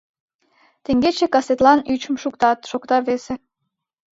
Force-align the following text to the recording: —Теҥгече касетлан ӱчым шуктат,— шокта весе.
—Теҥгече 0.83 1.27
касетлан 1.33 1.79
ӱчым 1.93 2.15
шуктат,— 2.23 2.59
шокта 2.69 2.97
весе. 3.07 3.33